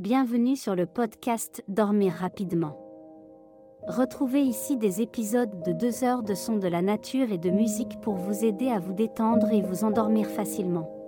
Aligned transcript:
Bienvenue 0.00 0.56
sur 0.56 0.74
le 0.74 0.86
podcast 0.86 1.62
Dormir 1.68 2.14
rapidement. 2.14 2.74
Retrouvez 3.86 4.40
ici 4.40 4.78
des 4.78 5.02
épisodes 5.02 5.62
de 5.62 5.72
2 5.72 6.04
heures 6.04 6.22
de 6.22 6.32
sons 6.32 6.56
de 6.56 6.68
la 6.68 6.80
nature 6.80 7.30
et 7.30 7.36
de 7.36 7.50
musique 7.50 8.00
pour 8.00 8.14
vous 8.14 8.46
aider 8.46 8.70
à 8.70 8.78
vous 8.78 8.94
détendre 8.94 9.52
et 9.52 9.60
vous 9.60 9.84
endormir 9.84 10.26
facilement. 10.26 10.99